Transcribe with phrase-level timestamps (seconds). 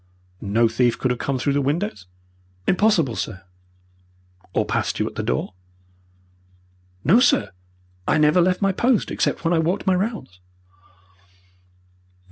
[0.41, 2.07] "No thief could have come through the windows?"
[2.65, 3.43] "Impossible, sir."
[4.51, 5.53] "Or passed you at the door?"
[7.03, 7.51] "No, sir;
[8.07, 10.39] I never left my post except when I walked my rounds."